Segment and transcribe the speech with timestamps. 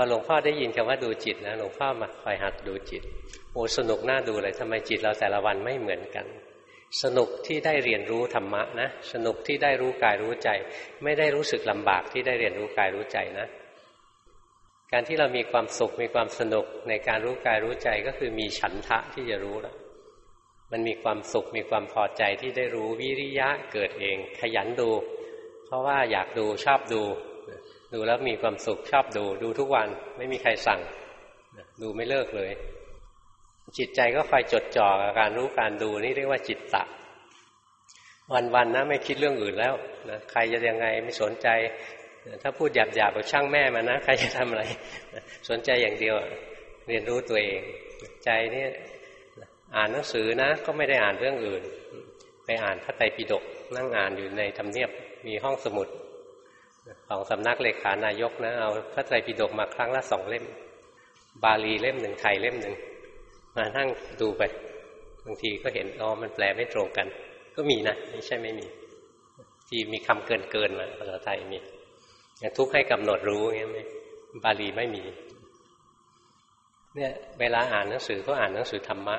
[0.00, 3.02] อหลวงพ่อได้ยินคำว่าดูจิตนะหลวงพ่อมาคอยหัดดูจิต
[3.52, 6.26] โอ้สนุกน่าดูเลยทำไมจิตเราแต่ละวันไม่เหมือนกัน
[7.02, 10.48] สนุกที่ได้เรียนรู้ธรรมะนะ สนุกที่ได้รู้กายรู้ใจ
[11.04, 13.46] ไม่ได้รู้สึกลำบากที่ได้เรียนรู้กายรู้ใจนะ
[14.92, 19.76] การที่เรามีความสุขมีความสนุกในการรู้กายรู้ใจก็คือมีฉันทะที่จะรู้แล้ว
[20.72, 24.90] มันมีความสุขมีความพอใจที่ได้รู้วิริยะเกิดเอง ขยันดู
[25.66, 27.02] เพราะว่าอยากดูชอบดู
[27.92, 30.80] ดูแล้วมีความสุขชอบดูดูทุกวันไม่มีใครสั่ง
[31.82, 32.52] ดูไม่เลิกเลย
[33.78, 36.84] จิตใจก็คอยจดจ่อกับการรู้การดูนี่เรียกว่าจิตตะ
[38.54, 39.74] วันๆนะไม่คิดเรื่องอื่นแล้ว
[40.10, 41.48] นะใครจะยังไงไม่สนใจ
[42.42, 44.64] ถ้าพูดหยาบๆแบบช่างแม่มานะ ใครจะทำอะไร
[45.48, 46.14] สนใจอย่างเดียว
[46.88, 47.60] เรียนรู้ตัวเอง
[48.24, 48.64] ใจนี่
[49.76, 51.62] อ่านหนังสือนะ ก็ไม่ได้อ่านเรื่องอื่น
[52.44, 53.44] ไปอ่านพระไตรปิฎก
[53.76, 54.90] นั่งอ่านอยู่ในทำเนียบ
[55.26, 55.88] มีห้องสมุด
[57.08, 60.44] ของสำนักเลขานายกนะเอาพระไตรปิฎกมาครั้งละสองเล่ม
[61.44, 62.74] บาลีเล่มหนึ่งไทยเล่มหนึ่ง
[63.56, 63.88] มานั่ง
[64.20, 64.42] ดูไป
[65.24, 67.06] บางทีก็เห็นอ๋อมันแปลไม่ตรงกัน
[67.54, 68.66] ก็มีนะไม่ใช่ไม่มี
[69.68, 71.58] ที่มีคำเกินเกินมาภาษาไทยมี
[72.58, 73.78] ทุกให้กำหนดรู้เงี้ยไหม
[74.44, 75.02] บาลีไม่มี
[76.94, 79.16] เนี่ยเวลาอ่านหนังสือก็อ่านหนังสือธรรมะ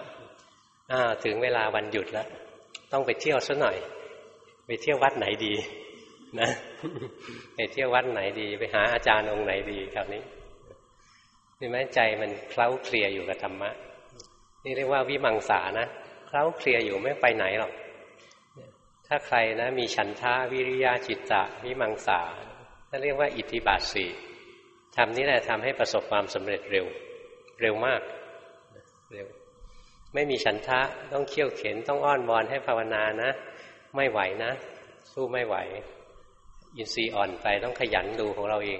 [0.91, 2.27] อ้าถึงเวลาวันหยุดแล้ว
[2.91, 3.77] ต้องไปเที่ยวซะหน่อย
[4.67, 5.53] ไปเที่ยววัดไหนดี
[6.39, 6.49] นะ
[7.55, 10.23] ไปเที่ยววัดไหนดี ไปหาอาจารย์องค์ไหนดีคราวนี้
[11.59, 13.69] นี่ไหมใจมันเคล้าเคลียอยู่กับธรรมะ
[14.63, 15.87] นี่เรียกว่าวิมังสานะ
[16.27, 17.71] เคล้าเคลียอยู่ไม่ไปไหนหรอก
[19.07, 22.21] ถ้าใครนะ มีฉันทาวิริยะจิตตะวิมังสา
[22.89, 24.09] นั่นเรียกว่าอิทธิบาทสี่
[24.95, 26.85] ทำนี้แหละทำให้ประสบความสำเร็จเร็ว
[27.61, 28.01] เร็วมาก
[29.13, 29.27] เร็ว
[30.13, 30.81] ไม่มีฉันทะ
[31.13, 33.31] ต้องเขี่ยวเข็นต้องอ้อนวอนให้ภาวนานะ
[33.95, 34.51] ไม่ไหวนะ
[35.11, 35.55] สู้ไม่ไหว
[36.75, 38.69] อินทรีย์อ่อนไปต้องขยันดูของเราเอ